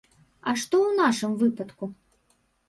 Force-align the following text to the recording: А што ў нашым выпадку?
А 0.49 0.53
што 0.61 0.75
ў 0.87 0.91
нашым 1.01 1.35
выпадку? 1.43 1.91